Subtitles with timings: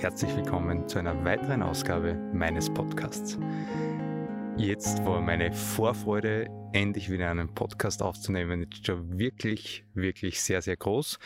[0.00, 3.36] Herzlich willkommen zu einer weiteren Ausgabe meines Podcasts.
[4.56, 10.76] Jetzt war meine Vorfreude, endlich wieder einen Podcast aufzunehmen, jetzt schon wirklich, wirklich sehr, sehr
[10.76, 11.18] groß,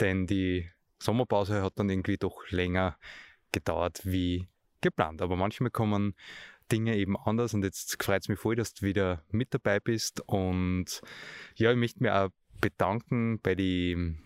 [0.00, 2.98] denn die Sommerpause hat dann irgendwie doch länger
[3.52, 4.48] gedauert wie
[4.80, 5.22] geplant.
[5.22, 6.16] Aber manchmal kommen
[6.72, 10.20] Dinge eben anders und jetzt freut es mich voll, dass du wieder mit dabei bist
[10.26, 11.00] und
[11.54, 14.25] ja, ich möchte mich auch bedanken bei den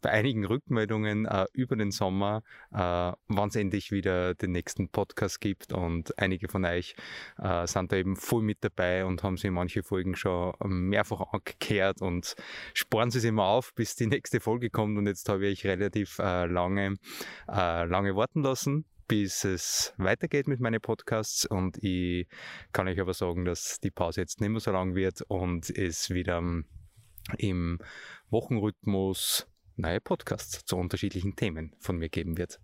[0.00, 5.40] bei einigen Rückmeldungen äh, über den Sommer, äh, wann es endlich wieder den nächsten Podcast
[5.40, 5.72] gibt.
[5.72, 6.94] Und einige von euch
[7.38, 12.00] äh, sind da eben voll mit dabei und haben sich manche Folgen schon mehrfach angekehrt
[12.00, 12.34] und
[12.74, 14.98] sparen sie es immer auf, bis die nächste Folge kommt.
[14.98, 16.96] Und jetzt habe ich relativ äh, lange,
[17.48, 22.28] äh, lange warten lassen bis es weitergeht mit meinen Podcasts und ich
[22.72, 26.10] kann euch aber sagen, dass die Pause jetzt nicht mehr so lang wird und es
[26.10, 26.40] wieder
[27.38, 27.78] im
[28.30, 29.49] Wochenrhythmus
[29.80, 32.60] neue Podcasts zu unterschiedlichen Themen von mir geben wird.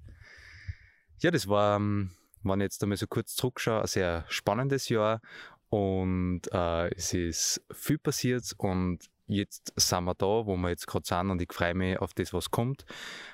[1.18, 2.10] Ja, das war, ähm,
[2.42, 5.20] wenn ich jetzt einmal so kurz zurückschaue, ein sehr spannendes Jahr
[5.68, 11.06] und äh, es ist viel passiert und jetzt sind wir da, wo wir jetzt gerade
[11.06, 12.84] sind und ich freue mich auf das, was kommt.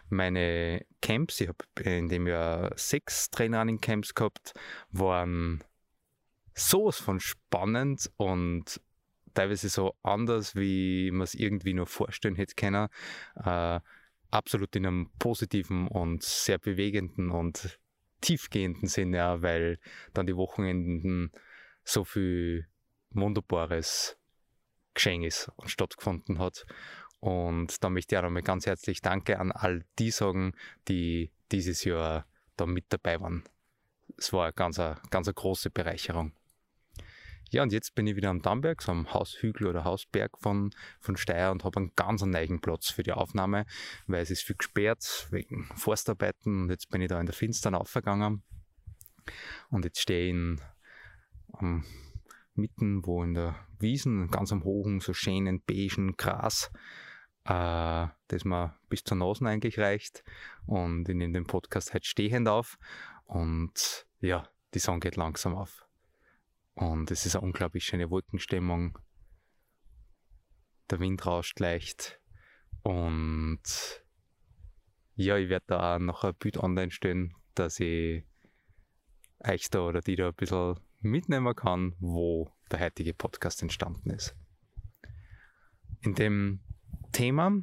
[0.08, 4.54] Meine Camps, ich habe in dem Jahr sechs Trainrunning-Camps gehabt,
[4.90, 5.62] waren
[6.54, 8.80] sowas von spannend und
[9.34, 12.88] teilweise so anders, wie man es irgendwie nur vorstellen hätte können.
[13.36, 13.80] Äh,
[14.30, 17.78] absolut in einem positiven und sehr bewegenden und
[18.20, 19.78] tiefgehenden Sinne, ja, weil
[20.14, 21.32] dann die Wochenenden
[21.84, 22.66] so viel
[23.10, 24.16] Wunderbares
[24.94, 26.66] geschehen ist und stattgefunden hat.
[27.20, 30.54] Und da möchte ich auch nochmal ganz herzlich Danke an all die sagen,
[30.88, 32.26] die dieses Jahr
[32.56, 33.44] da mit dabei waren.
[34.16, 36.32] Es war eine ganz, ganz eine große Bereicherung.
[37.52, 40.70] Ja, und jetzt bin ich wieder am Dammberg, so am Haushügel oder Hausberg von,
[41.00, 43.66] von Steyr und habe einen ganz neuen Platz für die Aufnahme,
[44.06, 47.74] weil es ist viel gesperrt wegen Forstarbeiten und jetzt bin ich da in der Finstern
[47.74, 48.42] aufgegangen
[49.68, 50.62] und jetzt stehe ich in,
[51.48, 51.84] um,
[52.54, 56.70] mitten wo in der Wiesen, ganz am hohen, so schönen beigen Gras,
[57.44, 60.24] äh, das mir bis zur Nase eigentlich reicht
[60.64, 62.78] und ich nehme den Podcast halt stehend auf
[63.26, 65.86] und ja, die Sonne geht langsam auf.
[66.74, 68.98] Und es ist eine unglaublich schöne Wolkenstimmung.
[70.90, 72.20] Der Wind rauscht leicht.
[72.82, 73.62] Und
[75.14, 78.24] ja, ich werde da auch noch ein Bild online stellen, dass ich
[79.40, 84.34] euch da oder die da ein bisschen mitnehmen kann, wo der heutige Podcast entstanden ist.
[86.00, 86.60] In dem
[87.12, 87.62] Thema,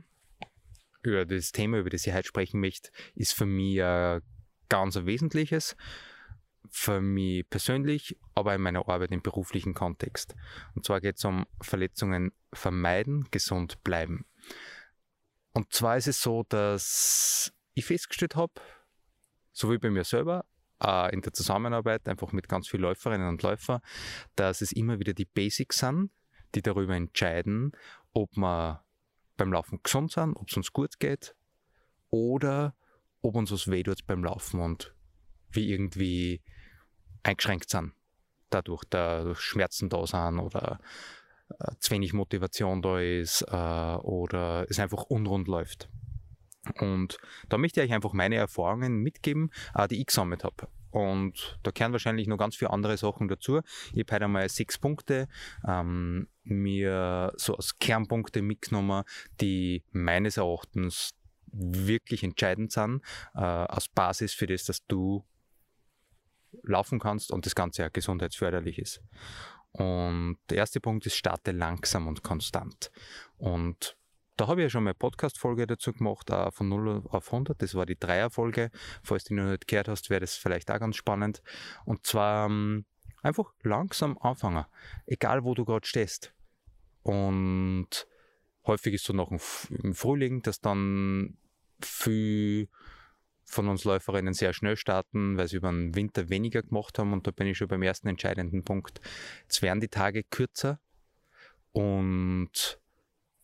[1.02, 4.22] über das Thema, über das ich heute sprechen möchte, ist für mich ein
[4.70, 5.76] ganz wesentliches
[6.70, 10.36] für mich persönlich, aber in meiner Arbeit im beruflichen Kontext.
[10.76, 14.26] Und zwar geht es um Verletzungen vermeiden, gesund bleiben.
[15.54, 18.54] Und zwar ist es so, dass ich festgestellt habe,
[19.52, 20.46] sowohl bei mir selber,
[20.82, 23.82] äh, in der Zusammenarbeit einfach mit ganz vielen Läuferinnen und Läufern,
[24.36, 26.12] dass es immer wieder die Basics sind,
[26.56, 27.72] die darüber entscheiden,
[28.14, 28.84] ob wir
[29.38, 31.36] beim Laufen gesund sind, ob es uns gut geht
[32.10, 32.76] oder
[33.22, 34.94] ob uns was weh tut beim Laufen und
[35.52, 36.42] wie irgendwie
[37.24, 37.94] eingeschränkt sind.
[38.50, 40.80] Dadurch, da Schmerzen da sind oder
[41.60, 45.90] äh, zu wenig Motivation da ist äh, oder es einfach unrund läuft.
[46.80, 47.18] Und
[47.48, 50.68] da möchte ich euch einfach meine Erfahrungen mitgeben, äh, die ich gesammelt habe.
[50.92, 53.62] Und da kehren wahrscheinlich noch ganz viele andere Sachen dazu.
[53.94, 55.28] Ich habe heute einmal sechs Punkte
[55.68, 59.04] ähm, mir so als Kernpunkte mitgenommen,
[59.40, 61.12] die meines Erachtens
[61.52, 63.02] wirklich entscheidend sind,
[63.36, 65.24] äh, als Basis für das, dass du
[66.64, 69.02] laufen kannst und das Ganze ja gesundheitsförderlich ist.
[69.72, 72.92] Und der erste Punkt ist, starte langsam und konstant.
[73.38, 73.96] Und
[74.36, 77.62] da habe ich ja schon mal Podcast-Folge dazu gemacht, uh, von 0 auf 100.
[77.62, 78.72] Das war die Dreier-Folge.
[79.04, 81.44] Falls du noch nicht gehört hast, wäre das vielleicht auch ganz spannend.
[81.86, 82.86] Und zwar ähm,
[83.22, 84.66] einfach langsam anfangen.
[85.06, 86.34] Egal, wo du gerade stehst.
[87.04, 88.08] Und
[88.66, 91.38] häufig ist so noch im Frühling, dass dann
[91.82, 92.70] viel
[93.50, 97.14] von uns Läuferinnen sehr schnell starten, weil sie über den Winter weniger gemacht haben.
[97.14, 99.02] Und da bin ich schon beim ersten entscheidenden Punkt.
[99.44, 100.80] Jetzt werden die Tage kürzer
[101.72, 102.80] und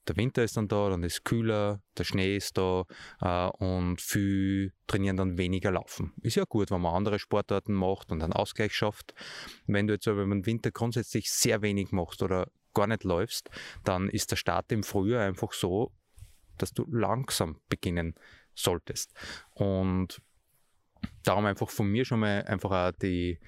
[0.07, 2.85] der Winter ist dann da, dann ist es kühler, der Schnee ist da
[3.21, 6.13] äh, und viel trainieren dann weniger laufen.
[6.21, 9.15] Ist ja gut, wenn man andere Sportarten macht und einen Ausgleich schafft.
[9.65, 13.49] Wenn du jetzt aber im Winter grundsätzlich sehr wenig machst oder gar nicht läufst,
[13.83, 15.91] dann ist der Start im Frühjahr einfach so,
[16.57, 18.15] dass du langsam beginnen
[18.55, 19.13] solltest.
[19.53, 20.21] Und
[21.23, 23.39] darum einfach von mir schon mal einfach auch die,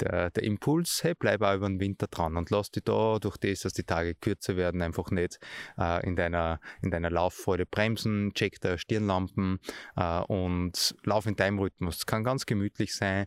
[0.00, 3.36] der, der Impuls, hey, bleib auch über den Winter dran und lass dich da durch
[3.36, 5.38] das, dass die Tage kürzer werden, einfach nicht
[5.78, 9.58] äh, in, deiner, in deiner Lauffreude bremsen, check der Stirnlampen
[9.96, 11.98] äh, und lauf in deinem Rhythmus.
[11.98, 13.26] Es kann ganz gemütlich sein,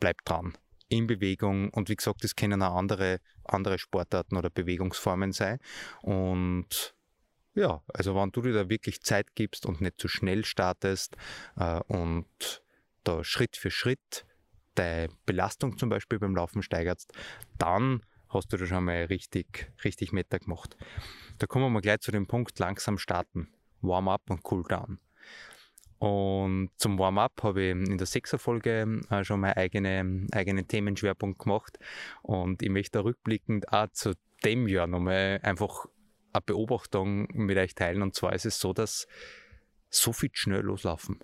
[0.00, 0.54] bleib dran.
[0.88, 5.58] In Bewegung und wie gesagt, es können auch andere, andere Sportarten oder Bewegungsformen sein.
[6.02, 6.93] Und
[7.54, 11.16] ja, also wenn du dir da wirklich Zeit gibst und nicht zu schnell startest
[11.56, 12.62] äh, und
[13.04, 14.26] da Schritt für Schritt
[14.74, 17.12] deine Belastung zum Beispiel beim Laufen steigerst,
[17.58, 20.76] dann hast du da schon mal richtig, richtig Meter gemacht.
[21.38, 23.48] Da kommen wir mal gleich zu dem Punkt langsam starten.
[23.80, 24.98] Warm-up und Cooldown.
[25.98, 31.78] Und zum Warm-up habe ich in der Sechser-Folge äh, schon mal eigene, eigenen Themenschwerpunkt gemacht.
[32.22, 34.14] Und ich möchte da rückblickend auch zu
[34.44, 35.86] dem Jahr nochmal einfach
[36.34, 38.02] eine Beobachtung mit euch teilen.
[38.02, 39.06] Und zwar ist es so, dass
[39.90, 41.20] so viel schnell loslaufen.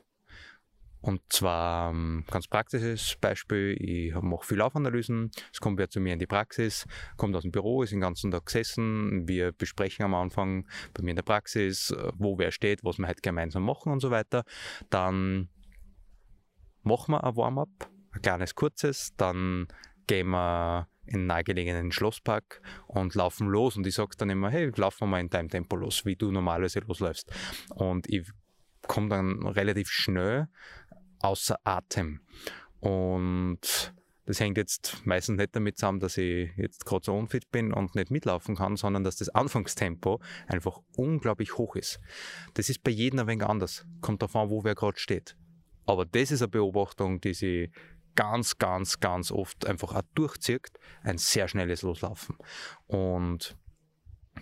[1.02, 6.12] Und zwar ähm, ganz praktisches Beispiel, ich mache viel Laufanalysen, es kommt wer zu mir
[6.12, 6.86] in die Praxis,
[7.16, 11.10] kommt aus dem Büro, ist den ganzen Tag gesessen, wir besprechen am Anfang bei mir
[11.10, 14.44] in der Praxis, äh, wo wer steht, was wir halt gemeinsam machen und so weiter.
[14.90, 15.48] Dann
[16.82, 19.68] machen wir ein Warm-up, ein kleines kurzes, dann
[20.06, 25.02] gehen wir in nahegelegenen Schlosspark und laufen los und ich sage dann immer, hey, laufen
[25.02, 27.30] wir mal in deinem Tempo los, wie du normalerweise losläufst.
[27.70, 28.30] Und ich
[28.86, 30.48] komme dann relativ schnell
[31.20, 32.20] außer Atem.
[32.80, 33.92] Und
[34.26, 37.94] das hängt jetzt meistens nicht damit zusammen, dass ich jetzt gerade so unfit bin und
[37.96, 42.00] nicht mitlaufen kann, sondern dass das Anfangstempo einfach unglaublich hoch ist.
[42.54, 43.86] Das ist bei jedem ein wenig anders.
[44.00, 45.36] Kommt davon, wo wer gerade steht.
[45.84, 47.72] Aber das ist eine Beobachtung, die sie
[48.14, 50.68] ganz, ganz, ganz oft einfach auch durchzieht.
[51.02, 52.36] Ein sehr schnelles Loslaufen.
[52.86, 53.56] Und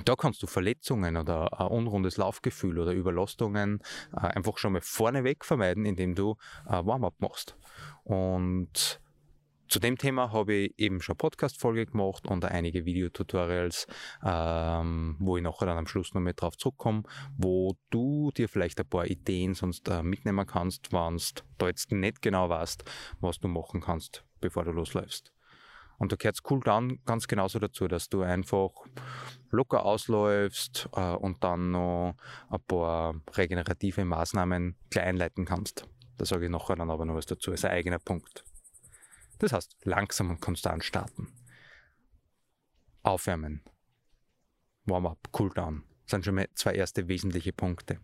[0.05, 3.81] da kannst du Verletzungen oder ein unrundes Laufgefühl oder Überlastungen
[4.13, 6.37] äh, einfach schon mal vorneweg vermeiden, indem du
[6.67, 7.57] äh, Warm-up machst.
[8.05, 9.01] Und
[9.69, 13.87] zu dem Thema habe ich eben schon Podcast-Folge gemacht und einige Videotutorials,
[14.25, 17.03] ähm, wo ich nachher dann am Schluss noch mit drauf zurückkomme,
[17.37, 21.19] wo du dir vielleicht ein paar Ideen sonst äh, mitnehmen kannst, wenn
[21.59, 22.85] du jetzt nicht genau weißt,
[23.21, 25.33] was du machen kannst, bevor du losläufst.
[25.99, 28.71] Und da gehört Cool Down ganz genauso dazu, dass du einfach
[29.51, 32.15] locker ausläufst äh, und dann noch
[32.49, 35.89] ein paar regenerative Maßnahmen gleich einleiten kannst.
[36.17, 38.45] Da sage ich nachher dann aber noch was dazu, ist ein eigener Punkt.
[39.39, 41.33] Das heißt, langsam und konstant starten.
[43.03, 43.63] Aufwärmen.
[44.85, 45.85] Warm-up, Cooldown.
[46.03, 48.01] Das sind schon mal zwei erste wesentliche Punkte.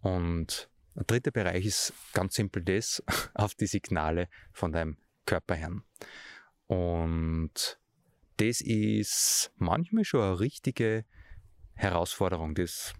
[0.00, 3.02] Und der dritte Bereich ist ganz simpel das,
[3.34, 5.84] auf die Signale von deinem Körper hören.
[6.66, 7.78] Und
[8.36, 11.04] das ist manchmal schon eine richtige
[11.74, 12.54] Herausforderung.
[12.54, 12.94] Das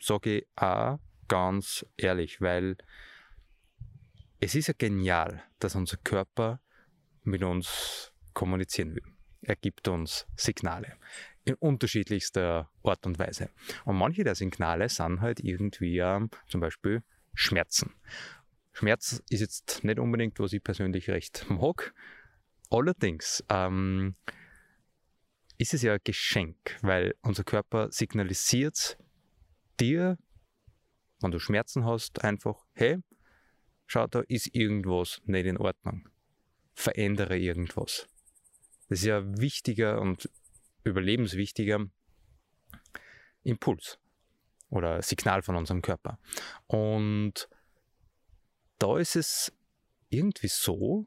[0.00, 0.98] sage ich auch
[1.28, 2.76] ganz ehrlich, weil
[4.44, 6.60] es ist ja genial, dass unser Körper
[7.22, 9.04] mit uns kommunizieren will.
[9.42, 10.96] Er gibt uns Signale
[11.44, 13.50] in unterschiedlichster Art und Weise.
[13.84, 17.02] Und manche der Signale sind halt irgendwie ähm, zum Beispiel
[17.34, 17.94] Schmerzen.
[18.72, 21.94] Schmerz ist jetzt nicht unbedingt, was ich persönlich recht mag,
[22.70, 24.16] Allerdings ähm,
[25.58, 28.98] ist es ja ein Geschenk, weil unser Körper signalisiert
[29.78, 30.18] dir,
[31.20, 32.98] wenn du Schmerzen hast, einfach, hey,
[33.86, 36.08] schau, da ist irgendwas nicht in Ordnung.
[36.74, 38.06] Verändere irgendwas.
[38.88, 40.28] Das ist ja wichtiger und
[40.84, 41.86] überlebenswichtiger
[43.42, 43.98] Impuls
[44.68, 46.18] oder Signal von unserem Körper.
[46.66, 47.48] Und
[48.78, 49.52] da ist es
[50.08, 51.06] irgendwie so,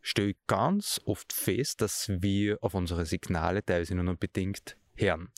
[0.00, 5.32] stelle ich ganz oft fest, dass wir auf unsere Signale teilweise nur noch bedingt hören.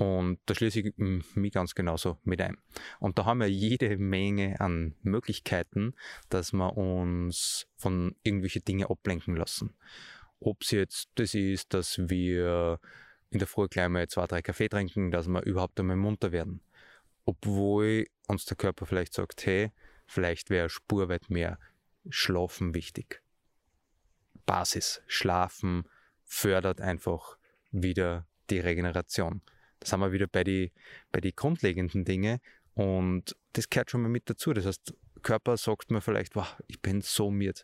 [0.00, 2.56] Und da schließe ich mich ganz genauso mit ein.
[3.00, 5.94] Und da haben wir jede Menge an Möglichkeiten,
[6.30, 9.76] dass wir uns von irgendwelchen Dingen ablenken lassen.
[10.38, 12.80] Ob es jetzt das ist, dass wir
[13.28, 16.62] in der Früh gleich mal zwei, drei Kaffee trinken, dass wir überhaupt einmal munter werden.
[17.26, 19.70] Obwohl uns der Körper vielleicht sagt, hey,
[20.06, 21.58] vielleicht wäre spurweit mehr
[22.08, 23.22] Schlafen wichtig.
[24.46, 25.02] Basis.
[25.06, 25.86] Schlafen
[26.24, 27.36] fördert einfach
[27.70, 29.42] wieder die Regeneration.
[29.80, 30.70] Das haben wir wieder bei den
[31.10, 32.40] bei die grundlegenden Dingen
[32.74, 34.52] und das gehört schon mal mit dazu.
[34.52, 37.60] Das heißt, Körper sagt mir vielleicht, wow, ich bin so müde.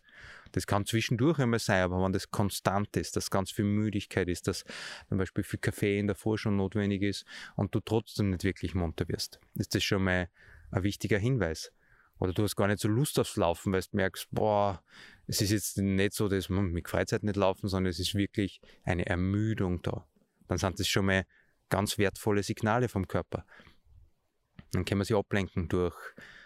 [0.52, 4.46] Das kann zwischendurch einmal sein, aber wenn das konstant ist, dass ganz viel Müdigkeit ist,
[4.48, 4.64] dass
[5.08, 7.24] zum Beispiel viel Kaffee in der Früh schon notwendig ist
[7.56, 10.28] und du trotzdem nicht wirklich munter wirst, ist das schon mal
[10.70, 11.72] ein wichtiger Hinweis.
[12.18, 14.82] Oder du hast gar nicht so Lust aufs Laufen, weil du merkst, boah,
[15.26, 18.60] es ist jetzt nicht so, dass man mit Freizeit nicht laufen, sondern es ist wirklich
[18.84, 20.06] eine Ermüdung da.
[20.48, 21.26] Dann sind das schon mal
[21.68, 23.44] ganz wertvolle Signale vom Körper.
[24.72, 25.96] Dann kann man sich ablenken durch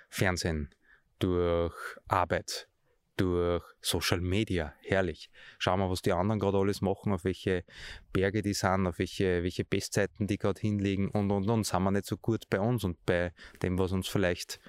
[0.09, 0.75] Fernsehen,
[1.19, 1.75] durch
[2.09, 2.69] Arbeit,
[3.17, 4.73] durch Social Media.
[4.83, 5.31] Herrlich.
[5.59, 7.65] Schauen wir, was die anderen gerade alles machen, auf welche
[8.13, 11.65] Berge die sind, auf welche, welche Bestzeiten die gerade hinlegen und und und.
[11.65, 14.61] Sind wir nicht so gut bei uns und bei dem, was uns vielleicht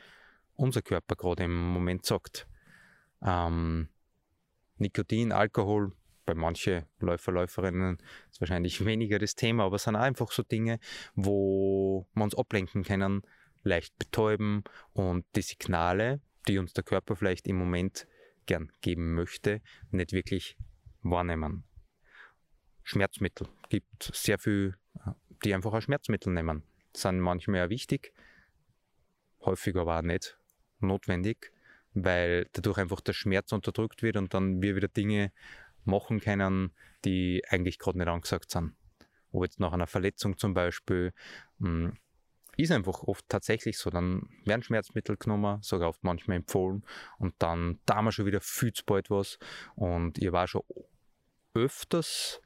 [0.55, 2.47] unser Körper gerade im Moment sagt.
[3.21, 3.87] Ähm,
[4.77, 5.93] Nikotin, Alkohol,
[6.31, 7.97] bei manchen Läufer, Läuferinnen
[8.31, 10.79] ist wahrscheinlich weniger das Thema, aber es sind einfach so Dinge,
[11.13, 13.23] wo wir uns ablenken können,
[13.63, 18.07] leicht betäuben und die Signale, die uns der Körper vielleicht im Moment
[18.45, 19.61] gern geben möchte,
[19.91, 20.57] nicht wirklich
[21.01, 21.63] wahrnehmen.
[22.83, 23.47] Schmerzmittel.
[23.69, 24.75] gibt sehr viel,
[25.43, 26.63] die einfach ein Schmerzmittel nehmen.
[26.95, 28.13] Sind manchmal auch wichtig,
[29.41, 30.39] häufig aber auch nicht
[30.79, 31.51] notwendig,
[31.93, 35.31] weil dadurch einfach der Schmerz unterdrückt wird und dann wir wieder Dinge
[35.85, 36.71] machen können,
[37.05, 38.75] die eigentlich gerade nicht angesagt sind.
[39.31, 41.13] Ob jetzt nach einer Verletzung zum Beispiel,
[41.59, 41.97] hm,
[42.57, 43.89] ist einfach oft tatsächlich so.
[43.89, 46.83] Dann werden Schmerzmittel genommen, sogar oft manchmal empfohlen
[47.17, 49.39] und dann da wir schon wieder viel zu bald was.
[49.75, 50.63] Und ich war schon
[51.53, 52.41] öfters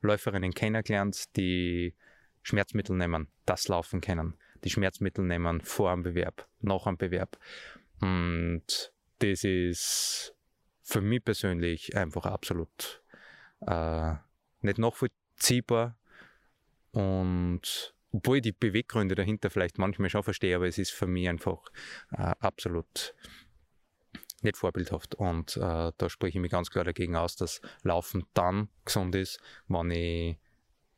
[0.00, 1.94] Läuferinnen kennengelernt, die
[2.42, 4.34] Schmerzmittel nehmen, das laufen können,
[4.64, 7.38] die Schmerzmittel nehmen vor einem Bewerb, nach einem Bewerb.
[8.00, 10.34] Und das ist
[10.84, 13.02] für mich persönlich einfach absolut
[13.66, 14.14] äh,
[14.60, 15.98] nicht nachvollziehbar
[16.92, 21.28] und obwohl ich die Beweggründe dahinter vielleicht manchmal schon verstehe, aber es ist für mich
[21.28, 21.58] einfach
[22.12, 23.14] äh, absolut
[24.42, 25.16] nicht vorbildhaft.
[25.16, 29.40] Und äh, da spreche ich mich ganz klar dagegen aus, dass Laufen dann gesund ist,
[29.66, 30.38] wenn ich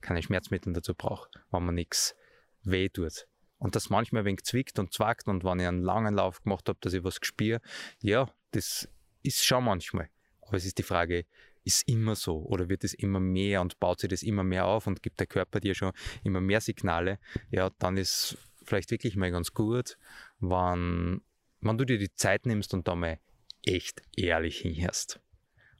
[0.02, 2.14] keine Schmerzmittel dazu brauche, wenn man nichts
[2.62, 3.26] weh tut.
[3.58, 6.68] Und das manchmal ein wenig zwickt und zwackt und wenn ich einen langen Lauf gemacht
[6.68, 7.62] habe, dass ich was gespüre,
[8.02, 8.88] ja, das
[9.26, 10.08] ist schon manchmal.
[10.40, 11.26] Aber es ist die Frage,
[11.64, 14.86] ist immer so oder wird es immer mehr und baut sich das immer mehr auf
[14.86, 15.92] und gibt der Körper dir schon
[16.22, 17.18] immer mehr Signale,
[17.50, 19.98] ja, dann ist vielleicht wirklich mal ganz gut,
[20.38, 21.22] wenn,
[21.60, 23.18] wenn du dir die Zeit nimmst und da mal
[23.64, 25.20] echt ehrlich hinhörst.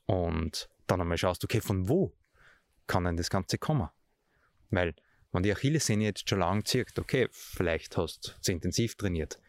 [0.07, 2.13] Und dann einmal schaust, okay, von wo
[2.87, 3.89] kann denn das Ganze kommen?
[4.71, 4.95] Weil,
[5.33, 9.41] wenn die Achillessehne jetzt schon lang zirkt, okay, vielleicht hast du zu intensiv trainiert,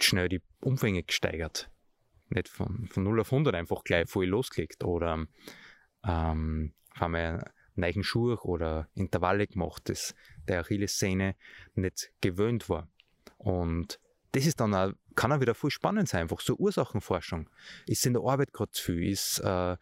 [0.00, 1.70] schnell die Umfänge gesteigert,
[2.30, 5.26] nicht von, von 0 auf 100 einfach gleich voll losgelegt oder
[6.04, 10.14] ähm, haben wir neuen Schuh oder Intervalle gemacht, das
[10.48, 11.36] der Achillessehne
[11.74, 12.88] nicht gewöhnt war.
[13.36, 14.00] Und
[14.32, 17.48] das ist dann auch, kann auch wieder voll spannend sein, einfach so Ursachenforschung.
[17.86, 19.10] Ist in der Arbeit gerade zu viel?
[19.10, 19.76] Ist, äh,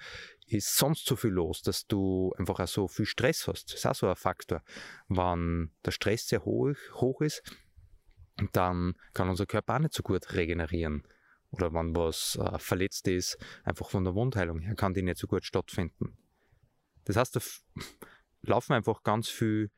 [0.47, 3.73] ist sonst so viel los, dass du einfach auch so viel Stress hast?
[3.73, 4.63] Das ist auch so ein Faktor.
[5.09, 7.43] Wenn der Stress sehr hoch, hoch ist,
[8.53, 11.03] dann kann unser Körper auch nicht so gut regenerieren
[11.57, 15.27] oder wenn was äh, verletzt ist, einfach von der Wundheilung her kann die nicht so
[15.27, 16.17] gut stattfinden.
[17.05, 17.41] Das heißt, da
[18.43, 19.71] laufen einfach ganz viel,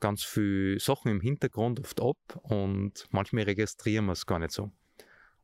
[0.00, 4.70] ganz viel Sachen im Hintergrund oft ab und manchmal registrieren wir es gar nicht so.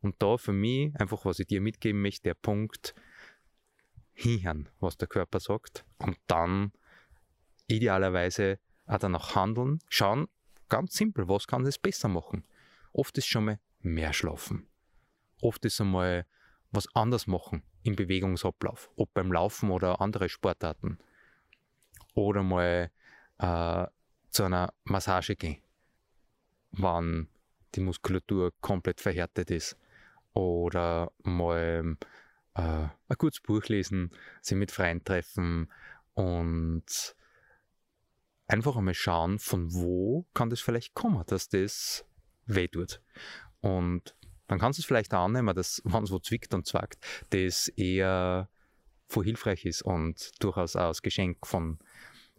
[0.00, 2.94] Und da für mich, einfach was ich dir mitgeben möchte, der Punkt,
[4.14, 6.72] hinhören, was der Körper sagt und dann
[7.66, 10.28] idealerweise auch danach handeln, schauen,
[10.68, 12.44] ganz simpel, was kann das besser machen.
[12.92, 14.68] Oft ist schon mal mehr schlafen
[15.42, 16.26] oft ist einmal
[16.70, 20.99] was anders machen im Bewegungsablauf, ob beim Laufen oder andere Sportarten.
[22.14, 22.90] Oder mal
[23.38, 23.87] äh,
[24.30, 25.62] zu einer Massage gehen,
[26.70, 27.28] wann
[27.75, 29.76] die Muskulatur komplett verhärtet ist.
[30.32, 31.96] Oder mal
[32.54, 35.70] äh, ein gutes Buch lesen, sich mit Freien treffen
[36.14, 37.16] und
[38.46, 42.04] einfach einmal schauen, von wo kann das vielleicht kommen, dass das
[42.46, 43.02] weh tut.
[43.61, 44.14] Und
[44.49, 46.99] dann kannst du es vielleicht auch annehmen, dass, wenn es wo zwickt und zwackt,
[47.30, 48.49] das eher
[49.08, 51.78] voll hilfreich ist und durchaus auch als Geschenk von,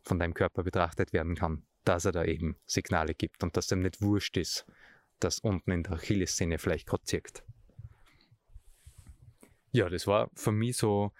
[0.02, 3.82] von deinem Körper betrachtet werden kann, dass er da eben Signale gibt und dass dem
[3.82, 4.66] nicht wurscht ist,
[5.20, 7.44] dass unten in der Achillessehne vielleicht gerade zirkt.
[9.72, 11.12] Ja, das war für mich so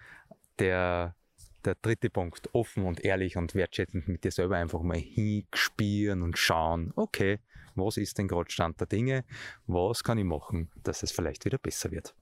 [0.58, 1.16] der,
[1.64, 2.54] der dritte Punkt.
[2.54, 7.40] Offen und ehrlich und wertschätzend mit dir selber einfach mal hinspielen und schauen, okay,
[7.74, 9.24] was ist denn gerade Stand der Dinge,
[9.66, 12.14] was kann ich machen, dass es vielleicht wieder besser wird.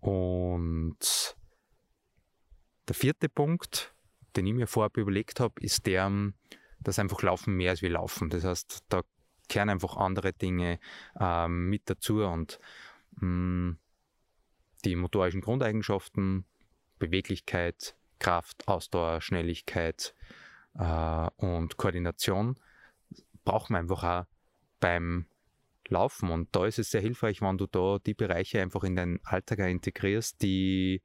[0.00, 1.36] Und
[2.88, 3.94] der vierte Punkt,
[4.36, 6.10] den ich mir vorab überlegt habe, ist der,
[6.80, 8.30] dass einfach Laufen mehr als wir laufen.
[8.30, 9.02] Das heißt, da
[9.48, 10.78] kehren einfach andere Dinge
[11.18, 12.58] ähm, mit dazu und
[13.18, 13.78] hm,
[14.84, 16.46] die motorischen Grundeigenschaften,
[16.98, 20.14] Beweglichkeit, Kraft, Ausdauer, Schnelligkeit
[20.78, 22.56] äh, und Koordination
[23.44, 24.24] brauchen wir einfach auch
[24.80, 25.26] beim
[25.88, 26.30] Laufen.
[26.30, 29.58] Und da ist es sehr hilfreich, wenn du da die Bereiche einfach in deinen Alltag
[29.60, 31.02] integrierst, die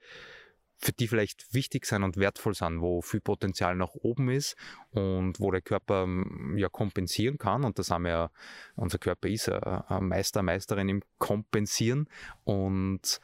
[0.78, 4.56] für die vielleicht wichtig sein und wertvoll sind, wo viel Potenzial nach oben ist
[4.92, 7.64] und wo der Körper ähm, ja kompensieren kann.
[7.64, 8.32] Und das haben wir ja,
[8.76, 12.10] unser Körper ist ein Meister, Meisterin im Kompensieren
[12.44, 13.22] und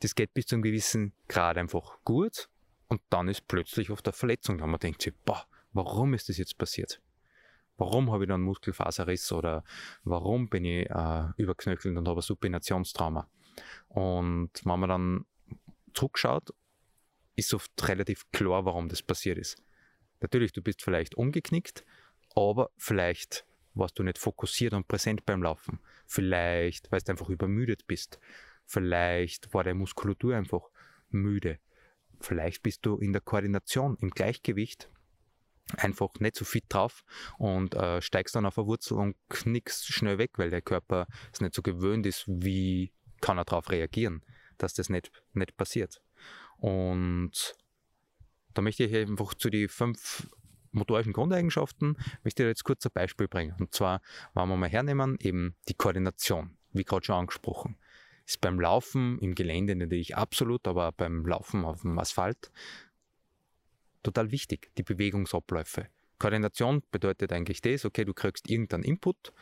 [0.00, 2.48] das geht bis zu einem gewissen Grad einfach gut
[2.88, 4.66] und dann ist plötzlich oft eine Verletzung da.
[4.66, 7.00] Man denkt sich, boah, warum ist das jetzt passiert?
[7.76, 9.64] Warum habe ich dann Muskelfaserriss oder
[10.04, 13.28] warum bin ich äh, überknöchelt und habe ein Supinationstrauma?
[13.88, 15.24] Und wenn man dann
[15.94, 16.50] zurückschaut,
[17.36, 19.62] ist oft relativ klar, warum das passiert ist.
[20.20, 21.84] Natürlich, du bist vielleicht umgeknickt,
[22.34, 25.80] aber vielleicht warst du nicht fokussiert und präsent beim Laufen.
[26.06, 28.20] Vielleicht, weil du einfach übermüdet bist.
[28.66, 30.68] Vielleicht war deine Muskulatur einfach
[31.10, 31.58] müde.
[32.20, 34.88] Vielleicht bist du in der Koordination, im Gleichgewicht
[35.76, 37.04] einfach nicht so fit drauf
[37.38, 41.40] und äh, steigst dann auf eine Wurzel und knickst schnell weg, weil der Körper es
[41.40, 44.22] nicht so gewöhnt ist, wie kann er darauf reagieren
[44.62, 46.00] dass das nicht, nicht passiert.
[46.58, 47.56] Und
[48.54, 50.28] da möchte ich einfach zu den fünf
[50.70, 53.54] motorischen Grundeigenschaften, möchte ich jetzt kurz ein Beispiel bringen.
[53.58, 54.00] Und zwar,
[54.34, 57.76] wenn wir mal hernehmen, eben die Koordination, wie gerade schon angesprochen.
[58.24, 62.52] Ist beim Laufen im Gelände natürlich absolut, aber beim Laufen auf dem Asphalt
[64.02, 65.88] total wichtig, die Bewegungsabläufe.
[66.18, 69.32] Koordination bedeutet eigentlich das, okay, du kriegst irgendeinen Input,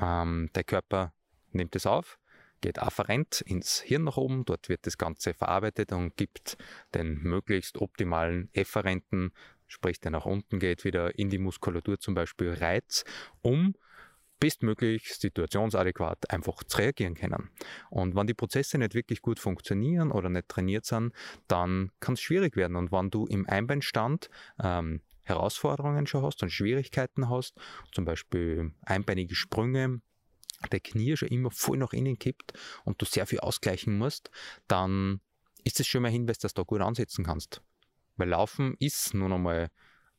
[0.00, 1.12] ähm, der Körper
[1.52, 2.18] nimmt es auf,
[2.60, 6.56] geht afferent ins Hirn nach oben, dort wird das Ganze verarbeitet und gibt
[6.94, 9.32] den möglichst optimalen efferenten,
[9.66, 13.04] sprich der nach unten geht, wieder in die Muskulatur zum Beispiel Reiz,
[13.42, 13.74] um
[14.38, 17.50] bestmöglich situationsadäquat einfach zu reagieren können.
[17.90, 21.12] Und wenn die Prozesse nicht wirklich gut funktionieren oder nicht trainiert sind,
[21.48, 22.76] dann kann es schwierig werden.
[22.76, 24.30] Und wenn du im Einbeinstand
[24.62, 27.54] ähm, Herausforderungen schon hast und Schwierigkeiten hast,
[27.92, 30.00] zum Beispiel einbeinige Sprünge,
[30.72, 32.52] der Knie schon immer voll nach innen kippt
[32.84, 34.30] und du sehr viel ausgleichen musst,
[34.66, 35.20] dann
[35.64, 37.62] ist es schon mal ein Hinweis, dass du da gut ansetzen kannst.
[38.16, 39.70] Weil Laufen ist nun einmal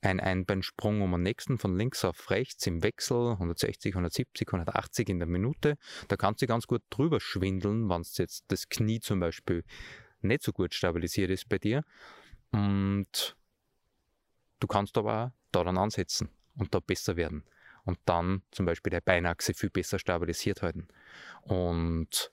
[0.01, 5.19] ein Einbeinsprung um den nächsten von links auf rechts im Wechsel, 160, 170, 180 in
[5.19, 5.77] der Minute.
[6.07, 9.63] Da kannst du ganz gut drüber schwindeln, wenn jetzt das Knie zum Beispiel
[10.21, 11.83] nicht so gut stabilisiert ist bei dir.
[12.51, 13.35] Und
[14.59, 17.43] du kannst aber da dann ansetzen und da besser werden
[17.85, 20.88] und dann zum Beispiel der Beinachse viel besser stabilisiert halten.
[21.41, 22.31] Und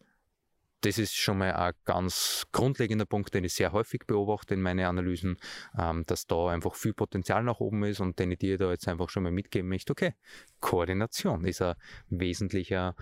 [0.82, 4.86] das ist schon mal ein ganz grundlegender Punkt, den ich sehr häufig beobachte in meinen
[4.86, 5.36] Analysen,
[5.78, 8.86] ähm, dass da einfach viel Potenzial nach oben ist und den ich dir da jetzt
[8.86, 9.92] einfach schon mal mitgeben möchte.
[9.92, 10.14] Okay,
[10.60, 11.74] Koordination ist ein
[12.08, 12.94] wesentlicher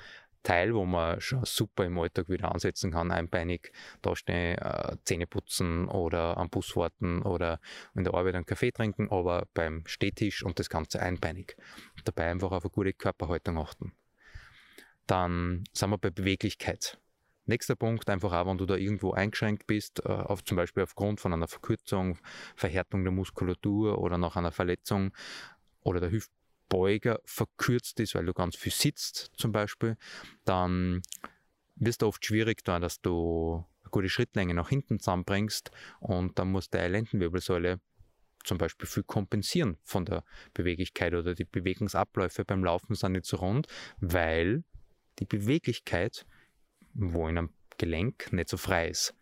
[0.45, 5.89] Teil, wo man schon super im Alltag wieder ansetzen kann, einbeinig dastehen, äh, Zähne putzen
[5.89, 7.61] oder am Bus warten oder
[7.95, 11.57] in der Arbeit einen Kaffee trinken, aber beim Stehtisch und das Ganze einbeinig.
[12.05, 13.95] Dabei einfach auf eine gute Körperhaltung achten.
[15.07, 16.99] Dann sind wir bei Beweglichkeit.
[17.47, 21.21] Nächster Punkt, einfach auch, wenn du da irgendwo eingeschränkt bist, äh, auf, zum Beispiel aufgrund
[21.21, 22.19] von einer Verkürzung,
[22.57, 25.13] Verhärtung der Muskulatur oder nach einer Verletzung
[25.83, 26.31] oder der Hüft
[26.69, 29.97] Beuger verkürzt ist, weil du ganz viel sitzt zum Beispiel,
[30.45, 31.03] dann
[31.77, 36.51] wirst du oft schwierig da, dass du eine gute Schrittlänge nach hinten zusammenbringst und dann
[36.51, 37.81] muss deine Lendenwirbelsäule
[38.45, 43.39] zum Beispiel viel kompensieren von der Beweglichkeit oder die Bewegungsabläufe beim Laufen sind nicht so
[43.39, 43.67] rund,
[43.99, 44.65] weil
[45.19, 46.27] die Beweglichkeit
[46.95, 49.15] wo in einem Gelenk nicht so frei ist.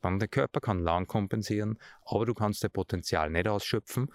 [0.00, 4.10] Dann der Körper kann lang kompensieren, aber du kannst dein Potenzial nicht ausschöpfen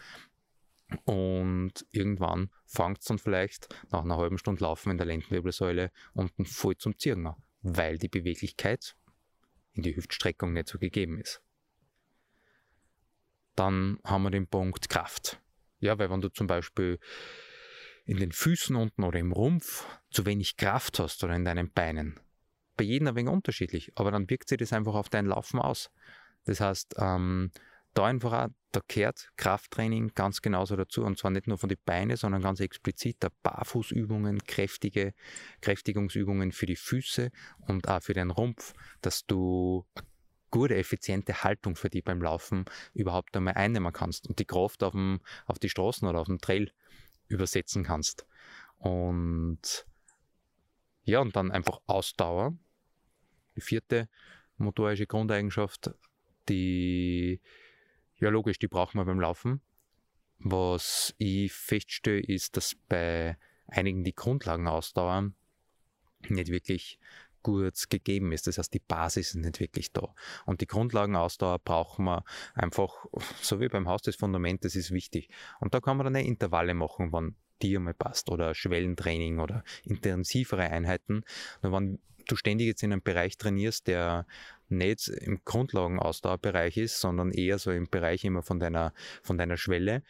[1.03, 6.45] und irgendwann fängt es dann vielleicht nach einer halben Stunde Laufen in der Lendenwirbelsäule unten
[6.45, 8.95] voll zum Zirken an, weil die Beweglichkeit
[9.73, 11.41] in die Hüftstreckung nicht so gegeben ist.
[13.55, 15.41] Dann haben wir den Punkt Kraft.
[15.79, 16.99] Ja, weil wenn du zum Beispiel
[18.05, 22.19] in den Füßen unten oder im Rumpf zu wenig Kraft hast oder in deinen Beinen,
[22.75, 25.89] bei jedem ein wenig unterschiedlich, aber dann wirkt sich das einfach auf dein Laufen aus.
[26.45, 27.51] Das heißt, ähm,
[27.95, 31.03] da einfach auch, da gehört Krafttraining ganz genauso dazu.
[31.03, 35.13] Und zwar nicht nur von den Beinen, sondern ganz explizit der Barfußübungen, kräftige
[35.61, 37.31] Kräftigungsübungen für die Füße
[37.67, 40.05] und auch für den Rumpf, dass du eine
[40.51, 44.91] gute, effiziente Haltung für die beim Laufen überhaupt einmal einnehmen kannst und die Kraft auf,
[44.91, 46.71] dem, auf die Straßen oder auf dem Trail
[47.27, 48.27] übersetzen kannst.
[48.77, 49.85] Und
[51.03, 52.55] ja, und dann einfach Ausdauer.
[53.55, 54.09] Die vierte
[54.57, 55.91] motorische Grundeigenschaft,
[56.49, 57.41] die
[58.17, 59.61] ja, logisch, die brauchen wir beim Laufen.
[60.39, 63.37] Was ich feststelle, ist, dass bei
[63.67, 65.35] einigen die Grundlagen ausdauern
[66.29, 66.99] nicht wirklich
[67.43, 68.47] gut gegeben ist.
[68.47, 70.15] Das heißt, die Basis ist nicht wirklich da.
[70.45, 72.23] Und die Grundlagenausdauer brauchen wir
[72.55, 73.05] einfach,
[73.41, 75.29] so wie beim Haus des Fundamentes ist wichtig.
[75.59, 80.63] Und da kann man dann Intervalle machen, wann dir mal passt oder Schwellentraining oder intensivere
[80.63, 81.23] Einheiten.
[81.61, 84.25] Nur wenn du ständig jetzt in einem Bereich trainierst, der
[84.67, 90.03] nicht im Grundlagenausdauerbereich ist, sondern eher so im Bereich immer von deiner, von deiner Schwelle,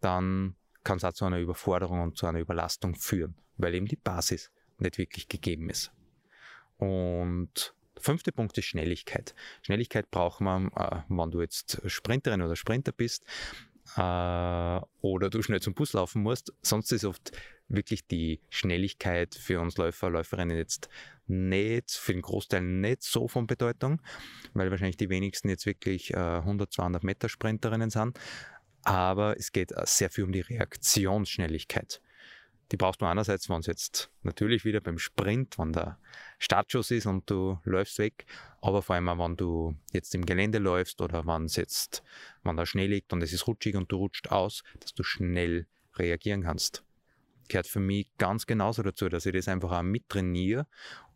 [0.00, 3.96] dann kann es auch zu einer Überforderung und zu einer Überlastung führen, weil eben die
[3.96, 5.92] Basis nicht wirklich gegeben ist.
[6.76, 9.34] Und der fünfte Punkt ist Schnelligkeit.
[9.62, 13.24] Schnelligkeit braucht man, äh, wenn du jetzt Sprinterin oder Sprinter bist
[13.96, 16.52] äh, oder du schnell zum Bus laufen musst.
[16.62, 17.32] Sonst ist oft
[17.68, 20.88] wirklich die Schnelligkeit für uns Läufer, Läuferinnen jetzt
[21.26, 24.00] nicht, für den Großteil nicht so von Bedeutung,
[24.54, 28.18] weil wahrscheinlich die wenigsten jetzt wirklich äh, 100, 200 Meter Sprinterinnen sind.
[28.82, 32.00] Aber es geht sehr viel um die Reaktionsschnelligkeit.
[32.72, 35.98] Die brauchst du einerseits, wenn es jetzt natürlich wieder beim Sprint, wenn der
[36.38, 38.26] Startschuss ist und du läufst weg,
[38.60, 42.02] aber vor allem auch, wenn du jetzt im Gelände läufst oder wenn es jetzt,
[42.42, 45.66] wenn da Schnee liegt und es ist rutschig und du rutscht aus, dass du schnell
[45.94, 46.82] reagieren kannst.
[47.48, 50.66] Gehört für mich ganz genauso dazu, dass ich das einfach auch mittrainiere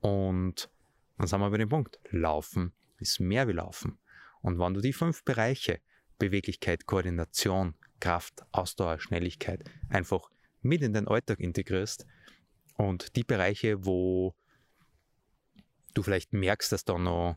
[0.00, 0.70] und
[1.18, 1.98] dann sind wir bei dem Punkt.
[2.10, 3.98] Laufen ist mehr wie Laufen.
[4.40, 5.80] Und wenn du die fünf Bereiche,
[6.18, 10.30] Beweglichkeit, Koordination, Kraft, Ausdauer, Schnelligkeit, einfach
[10.62, 12.06] mit in den Alltag integrierst
[12.76, 14.34] und die Bereiche, wo
[15.94, 17.36] du vielleicht merkst, dass da noch,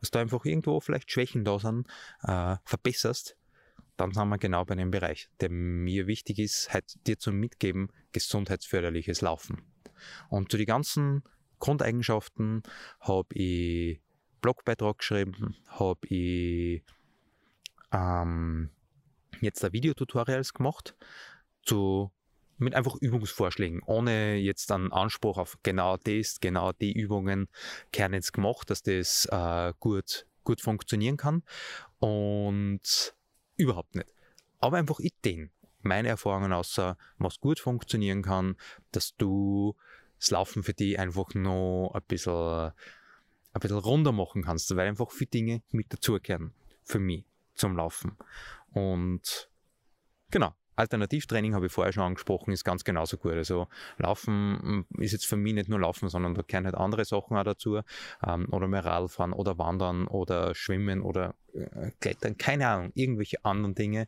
[0.00, 1.88] dass da einfach irgendwo vielleicht Schwächen da sind,
[2.22, 3.36] äh, verbesserst,
[3.98, 7.90] dann sind wir genau bei dem Bereich, der mir wichtig ist, halt dir zu mitgeben,
[8.12, 9.62] gesundheitsförderliches Laufen.
[10.30, 11.22] Und zu den ganzen
[11.58, 12.62] Grundeigenschaften
[13.00, 14.00] habe ich
[14.40, 16.84] Blogbeitrag geschrieben, habe ich
[17.92, 18.70] ähm,
[19.40, 20.96] jetzt ein Videotutorials gemacht
[21.62, 22.12] zu
[22.60, 27.48] mit einfach Übungsvorschlägen, ohne jetzt einen Anspruch auf genau das, genau die Übungen
[27.92, 31.42] kehren jetzt gemacht, dass das äh, gut, gut funktionieren kann
[31.98, 33.14] und
[33.58, 34.12] überhaupt nicht.
[34.60, 35.50] Aber einfach Ideen,
[35.82, 38.56] meine Erfahrungen außer, was gut funktionieren kann,
[38.92, 39.76] dass du
[40.18, 42.72] das Laufen für dich einfach noch ein bisschen,
[43.52, 48.16] ein bisschen runder machen kannst, weil einfach viele Dinge mit dazugehören für mich zum Laufen.
[48.72, 49.50] Und
[50.30, 53.32] genau, Alternativtraining habe ich vorher schon angesprochen, ist ganz genauso gut.
[53.32, 53.66] Also
[53.98, 57.36] Laufen mm, ist jetzt für mich nicht nur Laufen, sondern da gehören halt andere Sachen
[57.36, 57.80] auch dazu.
[58.24, 63.74] Ähm, oder mehr Radfahren oder Wandern oder Schwimmen oder äh, Klettern, keine Ahnung, irgendwelche anderen
[63.74, 64.06] Dinge,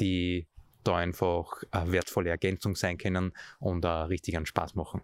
[0.00, 0.46] die
[0.84, 5.02] da einfach eine wertvolle Ergänzung sein können und äh, richtig einen Spaß machen.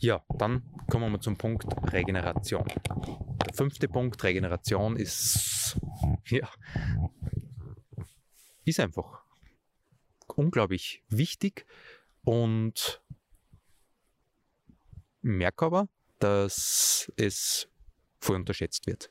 [0.00, 2.64] Ja, dann kommen wir zum Punkt Regeneration.
[3.44, 5.76] Der fünfte Punkt Regeneration ist
[6.26, 6.48] ja,
[8.70, 9.22] ist einfach
[10.36, 11.66] unglaublich wichtig
[12.24, 13.02] und
[15.22, 17.68] merke aber, dass es
[18.20, 19.10] voll unterschätzt wird.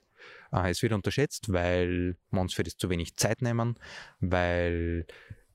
[0.51, 3.75] Äh, es wird unterschätzt, weil wir uns für das zu wenig Zeit nehmen,
[4.19, 5.05] weil,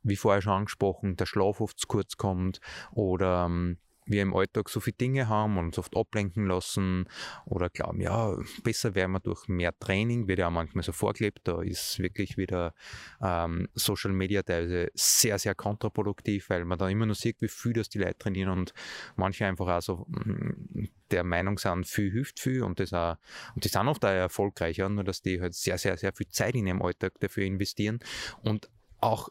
[0.02, 2.60] wie vorher schon angesprochen, der Schlaf oft zu kurz kommt
[2.92, 3.78] oder ähm,
[4.12, 7.08] wir im Alltag so viele Dinge haben und uns oft ablenken lassen
[7.46, 11.40] oder glauben, ja, besser wäre man durch mehr Training, wird ja auch manchmal so vorgelebt,
[11.44, 12.74] da ist wirklich wieder
[13.20, 17.72] ähm, Social Media teilweise sehr, sehr kontraproduktiv, weil man da immer nur sieht, wie viel
[17.72, 18.74] das die Leute trainieren und
[19.16, 23.16] manche einfach auch so mm, der Meinung sind, viel hilft viel und das auch,
[23.54, 26.54] und die sind oft auch erfolgreicher, nur dass die halt sehr, sehr, sehr viel Zeit
[26.54, 28.00] in ihrem Alltag dafür investieren
[28.42, 29.28] und auch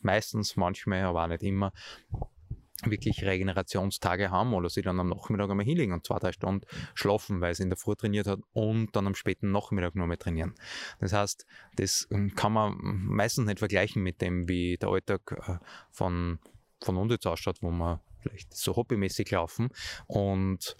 [0.00, 1.72] meistens, manchmal, aber auch nicht immer,
[2.84, 6.64] wirklich Regenerationstage haben oder sie dann am Nachmittag einmal hinlegen und zwei, drei Stunden
[6.94, 10.18] schlafen, weil sie in der Früh trainiert hat und dann am späten Nachmittag nur mehr
[10.18, 10.54] trainieren.
[11.00, 15.58] Das heißt, das ähm, kann man meistens nicht vergleichen mit dem, wie der Alltag äh,
[15.90, 16.38] von,
[16.80, 19.70] von uns jetzt ausschaut, wo wir vielleicht so hobbymäßig laufen
[20.06, 20.76] und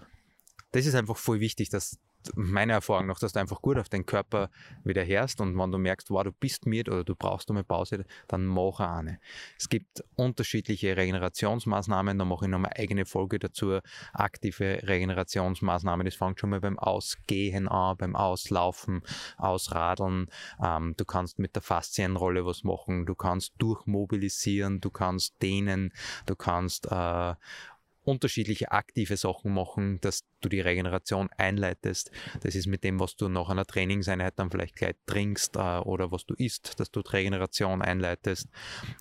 [0.72, 1.98] das ist einfach voll wichtig, dass
[2.34, 4.50] meiner Erfahrung nach, dass du einfach gut auf deinen Körper
[4.84, 8.04] wieder hörst und wenn du merkst, wow, du bist mit oder du brauchst eine Pause,
[8.26, 9.20] dann mach eine.
[9.58, 13.78] Es gibt unterschiedliche Regenerationsmaßnahmen, da mache ich noch eine eigene Folge dazu.
[14.12, 19.02] Aktive Regenerationsmaßnahmen, das fängt schon mal beim Ausgehen an, beim Auslaufen,
[19.36, 20.26] Ausradeln.
[20.62, 25.92] Ähm, du kannst mit der Faszienrolle was machen, du kannst durchmobilisieren, du kannst dehnen,
[26.26, 27.34] du kannst äh,
[28.08, 32.10] unterschiedliche aktive Sachen machen, dass du die Regeneration einleitest.
[32.40, 36.10] Das ist mit dem, was du nach einer Trainingseinheit dann vielleicht gleich trinkst äh, oder
[36.10, 38.48] was du isst, dass du die Regeneration einleitest.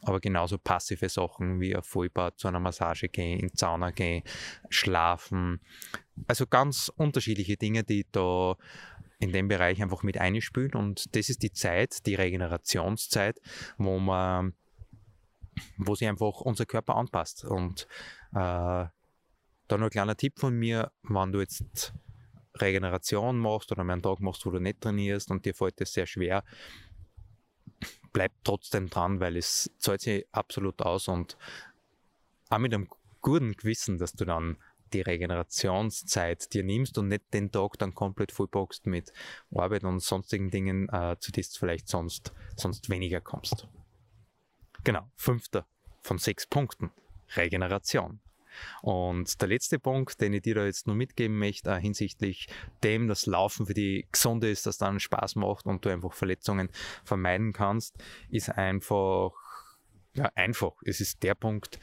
[0.02, 4.24] Aber genauso passive Sachen wie ein Vollbad zu einer Massage gehen, in Sauna gehen,
[4.70, 5.62] schlafen.
[6.28, 8.56] Also ganz unterschiedliche Dinge, die da
[9.20, 10.74] in dem Bereich einfach mit einspülen.
[10.74, 13.40] Und das ist die Zeit, die Regenerationszeit,
[13.78, 14.54] wo man
[15.78, 17.44] wo sich einfach unser Körper anpasst.
[17.46, 17.88] Und
[18.34, 18.86] äh,
[19.68, 21.94] da noch ein kleiner Tipp von mir, wenn du jetzt
[22.56, 26.08] Regeneration machst oder einen Tag machst, wo du nicht trainierst und dir fällt das sehr
[26.08, 26.44] schwer,
[28.14, 31.38] bleib trotzdem dran, weil es zahlt sich absolut aus und
[32.50, 32.88] auch mit einem
[33.22, 34.58] guten Gewissen, dass du dann
[34.94, 39.12] die Regenerationszeit dir nimmst und nicht den Tag dann komplett vollboxt mit
[39.54, 43.68] Arbeit und sonstigen Dingen, äh, zu denen du vielleicht sonst, sonst weniger kommst.
[44.84, 45.68] Genau, fünfter
[46.02, 46.92] von sechs Punkten.
[47.36, 48.22] Regeneration.
[48.82, 52.48] Und der letzte Punkt, den ich dir da jetzt nur mitgeben möchte, hinsichtlich
[52.84, 56.70] dem, dass Laufen für die gesund ist, dass dann Spaß macht und du einfach Verletzungen
[57.04, 57.96] vermeiden kannst,
[58.30, 59.32] ist einfach,
[60.14, 60.74] ja, einfach.
[60.84, 61.80] Es ist der Punkt,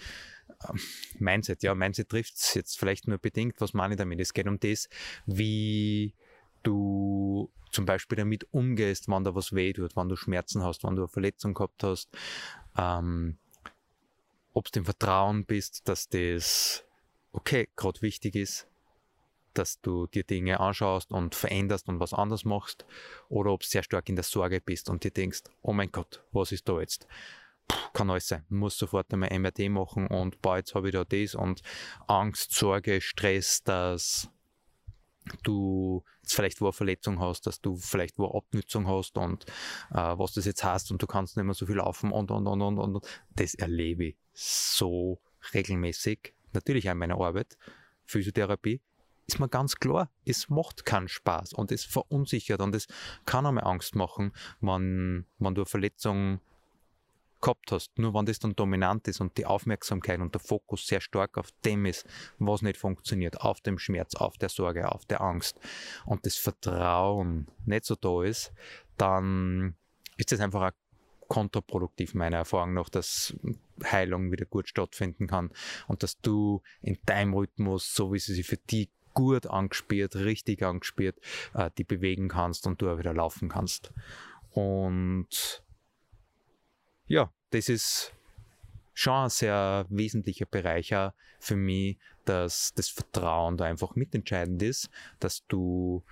[0.68, 0.80] ähm,
[1.18, 3.60] Mindset, ja, Mindset trifft es jetzt vielleicht nur bedingt.
[3.60, 4.20] Was meine ich damit?
[4.20, 4.88] Es geht um das,
[5.26, 6.14] wie
[6.62, 10.96] du zum Beispiel damit umgehst, wann da was weh tut, wann du Schmerzen hast, wann
[10.96, 12.08] du eine Verletzung gehabt hast,
[12.78, 13.38] ähm,
[14.54, 16.84] ob du im Vertrauen bist, dass das
[17.32, 18.66] okay gerade wichtig ist,
[19.52, 22.86] dass du dir Dinge anschaust und veränderst und was anders machst,
[23.28, 26.24] oder ob du sehr stark in der Sorge bist und dir denkst, oh mein Gott,
[26.32, 27.06] was ist da jetzt?
[27.68, 28.44] Puh, kann alles sein.
[28.48, 31.62] Muss sofort einmal MRT machen und boah, jetzt habe ich da das und
[32.06, 34.28] Angst, Sorge, Stress, dass
[35.42, 39.44] du jetzt vielleicht wo eine Verletzung hast, dass du vielleicht wo eine Abnützung hast und
[39.90, 42.46] äh, was das jetzt heißt und du kannst nicht mehr so viel laufen und und
[42.46, 43.06] und und und
[43.36, 45.20] das erlebe ich so
[45.54, 46.34] regelmäßig.
[46.52, 47.56] Natürlich auch in meiner Arbeit,
[48.04, 48.80] Physiotherapie,
[49.26, 52.86] ist mir ganz klar, es macht keinen Spaß und es verunsichert und es
[53.24, 56.40] kann einmal Angst machen, wenn, wenn du eine Verletzung
[57.44, 57.96] gehabt hast.
[57.98, 61.50] Nur wenn das dann dominant ist und die Aufmerksamkeit und der Fokus sehr stark auf
[61.64, 62.06] dem ist,
[62.38, 65.60] was nicht funktioniert, auf dem Schmerz, auf der Sorge, auf der Angst
[66.06, 68.52] und das Vertrauen nicht so da ist,
[68.96, 69.76] dann
[70.16, 73.34] ist das einfach auch kontraproduktiv, meiner Erfahrung nach, dass
[73.84, 75.50] Heilung wieder gut stattfinden kann
[75.88, 80.62] und dass du in deinem Rhythmus, so wie sie sich für dich gut angespielt, richtig
[80.62, 81.16] angespielt,
[81.54, 83.92] äh, die bewegen kannst und du auch wieder laufen kannst.
[84.50, 85.63] Und
[87.06, 88.12] ja, das ist
[88.94, 90.94] schon ein sehr wesentlicher Bereich
[91.38, 94.88] für mich, dass das Vertrauen da einfach mitentscheidend ist,
[95.20, 96.02] dass du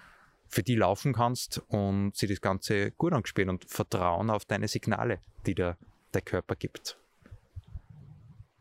[0.49, 5.21] für die laufen kannst und sie das Ganze gut angespielt und Vertrauen auf deine Signale,
[5.47, 5.79] die dir
[6.13, 6.99] der Körper gibt.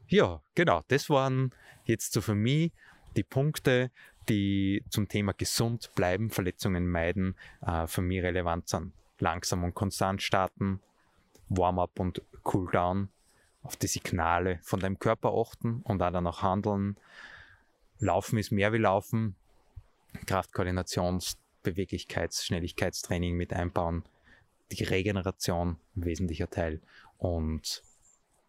[0.07, 1.53] Ja, genau, das waren
[1.85, 2.71] jetzt so für mich
[3.17, 3.91] die Punkte,
[4.29, 8.93] die zum Thema gesund bleiben, Verletzungen meiden, äh, für mich relevant sind.
[9.19, 10.79] Langsam und konstant starten,
[11.57, 13.09] Warm-up und Cooldown,
[13.63, 16.97] auf die Signale von deinem Körper achten und auch danach handeln.
[17.99, 19.35] Laufen ist mehr wie Laufen.
[20.25, 24.03] Kraftkoordinations-, Beweglichkeits-, Schnelligkeitstraining mit einbauen.
[24.71, 26.81] Die Regeneration, wesentlicher Teil.
[27.17, 27.83] Und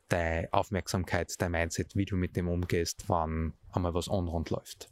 [0.09, 4.92] deine Aufmerksamkeit, dein Mindset, wie du mit dem umgehst, wann einmal was unrund läuft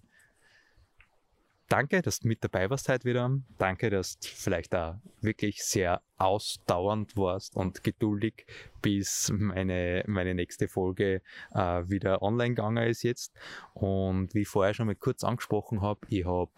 [1.71, 3.31] danke, dass du mit dabei warst heute wieder.
[3.57, 8.45] Danke, dass du vielleicht auch wirklich sehr ausdauernd warst und geduldig,
[8.83, 11.23] bis meine, meine nächste Folge
[11.55, 13.33] äh, wieder online gegangen ist jetzt.
[13.73, 16.51] Und wie ich vorher schon mal kurz angesprochen habe, ich habe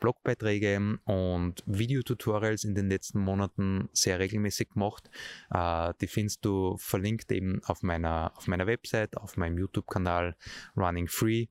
[0.00, 5.10] Blogbeiträge und Videotutorials in den letzten Monaten sehr regelmäßig gemacht.
[5.50, 10.34] Äh, die findest du verlinkt eben auf meiner, auf meiner Website, auf meinem YouTube-Kanal
[10.76, 11.46] Running Free.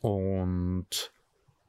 [0.00, 1.13] Und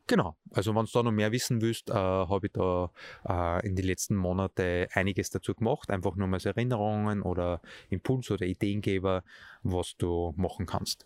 [0.07, 2.91] Genau, also wenn du da noch mehr wissen willst, äh, habe ich da
[3.27, 8.29] äh, in den letzten Monaten einiges dazu gemacht, einfach nur mal so Erinnerungen oder Impuls
[8.29, 9.23] oder Ideengeber,
[9.63, 11.05] was du machen kannst.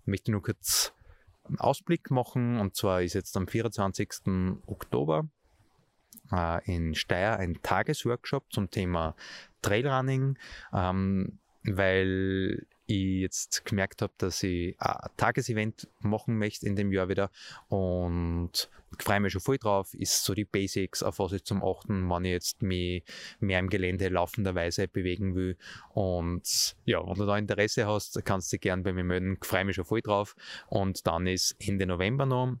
[0.00, 0.94] Ich möchte nur kurz
[1.44, 4.60] einen Ausblick machen und zwar ist jetzt am 24.
[4.66, 5.28] Oktober
[6.32, 9.14] äh, in Steyr ein Tagesworkshop zum Thema
[9.60, 10.38] Trailrunning,
[10.72, 17.08] ähm, weil ich jetzt gemerkt habe, dass ich ein Tagesevent machen möchte in dem Jahr
[17.08, 17.30] wieder
[17.68, 22.08] und freue mich schon voll drauf, ist so die Basics, auf was ich zum Achten,
[22.08, 23.04] wenn ich jetzt mich
[23.40, 25.56] mehr im Gelände laufenderweise bewegen will.
[25.90, 29.64] Und ja, wenn du da Interesse hast, kannst du dich gerne bei mir melden, freue
[29.64, 30.34] mich schon voll drauf.
[30.68, 32.56] Und dann ist Ende November noch.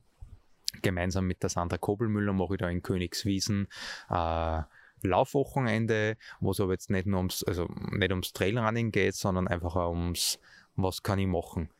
[0.82, 3.68] Gemeinsam mit der Sandra Kobelmüller mache ich da in Königswiesen
[4.10, 4.62] äh,
[5.02, 9.76] Laufwochenende, wo es aber jetzt nicht nur ums, also nicht ums Trailrunning geht, sondern einfach
[9.76, 10.38] ums,
[10.76, 11.70] was kann ich machen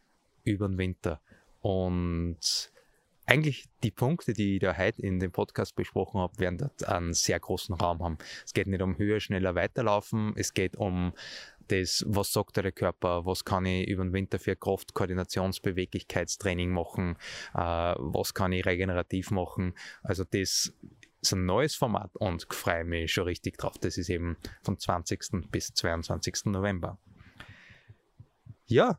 [0.44, 1.20] über den Winter.
[1.61, 2.70] Und
[3.26, 7.12] eigentlich die Punkte, die ich da heute in dem Podcast besprochen habe, werden dort einen
[7.12, 8.18] sehr großen Raum haben.
[8.44, 11.12] Es geht nicht um höher, schneller weiterlaufen, es geht um
[11.68, 16.70] das, was sagt der Körper, was kann ich über den Winter für Kraft, Koordinations-, Beweglichkeitstraining
[16.70, 17.16] machen,
[17.54, 17.59] äh,
[17.98, 19.74] was kann ich regenerativ machen.
[20.02, 20.72] Also das
[21.20, 23.78] ist ein neues Format und freue mich schon richtig drauf.
[23.81, 25.50] Das ist eben vom 20.
[25.50, 26.46] bis 22.
[26.46, 26.98] November.
[28.66, 28.98] Ja,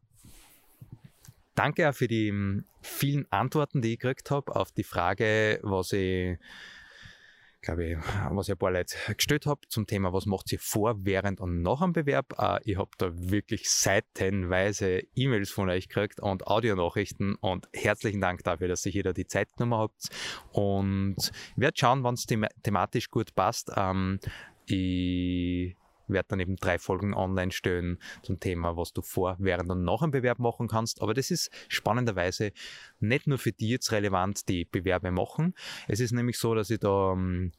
[1.56, 5.94] danke auch für die hm, vielen Antworten, die ich gekriegt habe auf die Frage, was
[5.94, 6.38] ich
[7.62, 7.98] glaube ich,
[8.32, 11.62] was ich ein paar Leute gestellt habe zum Thema, was macht sie vor, während und
[11.62, 12.34] nach dem Bewerb.
[12.38, 18.44] Äh, ich habe da wirklich seitenweise E-Mails von euch gekriegt und Audionachrichten und herzlichen Dank
[18.44, 20.10] dafür, dass ihr hier die Zeit genommen habt.
[20.52, 23.72] Und werde schauen, wann es thematisch gut passt.
[23.76, 24.20] Ähm,
[24.66, 25.76] ich
[26.10, 30.02] werde dann eben drei Folgen online stellen zum Thema, was du vor, während und nach
[30.02, 31.02] einem Bewerb machen kannst.
[31.02, 32.52] Aber das ist spannenderweise
[33.00, 35.54] nicht nur für die jetzt relevant, die Bewerbe machen.
[35.88, 37.52] Es ist nämlich so, dass ich da ähm,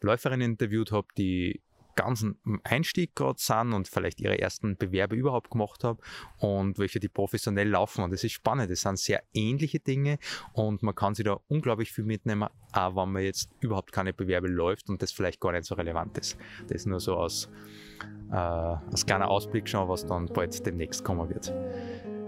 [0.00, 1.60] Läuferinnen interviewt habe, die
[1.96, 5.98] ganz am Einstieg gerade sind und vielleicht ihre ersten Bewerbe überhaupt gemacht haben
[6.38, 8.04] und welche die professionell laufen.
[8.04, 8.70] Und das ist spannend.
[8.70, 10.18] Das sind sehr ähnliche Dinge
[10.52, 14.48] und man kann sich da unglaublich viel mitnehmen, auch wenn man jetzt überhaupt keine Bewerbe
[14.48, 16.38] läuft und das vielleicht gar nicht so relevant ist.
[16.68, 17.50] Das ist nur so aus,
[18.30, 21.52] äh, als kleiner Ausblick schon, was dann bald demnächst kommen wird.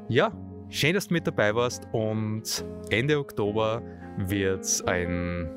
[0.09, 0.33] Ja,
[0.71, 3.83] schön, dass du mit dabei warst und Ende Oktober
[4.17, 5.51] wird es ein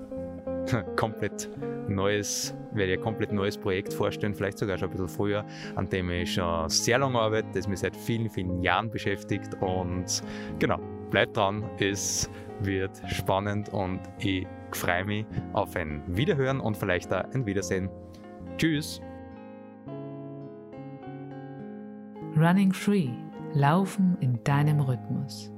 [0.96, 1.50] komplett
[1.88, 5.46] neues, werde ich ein komplett neues Projekt vorstellen, vielleicht sogar schon ein bisschen früher,
[5.76, 10.22] an dem ich schon sehr lange arbeite, das mich seit vielen, vielen Jahren beschäftigt und
[10.60, 12.30] genau, bleibt dran, es
[12.62, 17.90] wird spannend und ich freue mich auf ein Wiederhören und vielleicht auch ein Wiedersehen.
[18.58, 19.02] Tschüss!
[22.38, 23.10] Running Free,
[23.54, 25.52] Laufen in deinem Rhythmus.